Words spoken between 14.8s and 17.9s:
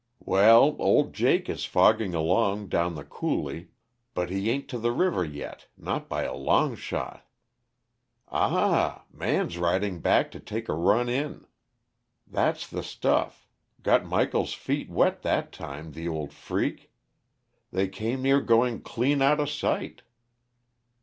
wet that time, the old freak! They